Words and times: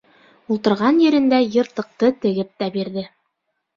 Ултырған 0.53 0.97
ерендә 1.03 1.41
йыртыҡты 1.49 2.11
тегеп 2.25 2.53
тә 2.63 2.71
бирҙе. 2.79 3.05